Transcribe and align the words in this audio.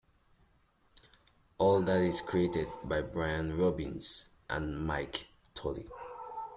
All 1.59 1.81
That 1.83 2.01
is 2.01 2.21
created 2.21 2.67
by 2.83 3.01
Brian 3.03 3.55
Robbins 3.55 4.29
and 4.49 4.83
Mike 4.87 5.27
Tollin. 5.53 5.91